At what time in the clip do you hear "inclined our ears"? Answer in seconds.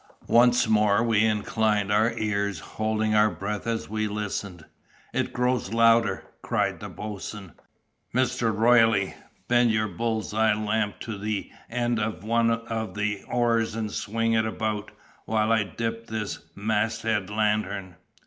1.23-2.57